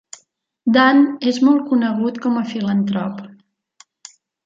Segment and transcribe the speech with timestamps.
[0.77, 1.01] Dan
[1.33, 3.25] és molt conegut com a filantrop.